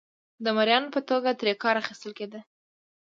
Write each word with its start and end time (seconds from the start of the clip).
د 0.43 0.45
مریانو 0.57 0.93
په 0.95 1.01
توګه 1.09 1.29
ترې 1.39 1.53
کار 1.63 1.75
اخیستل 1.81 2.11
کېده. 2.19 2.39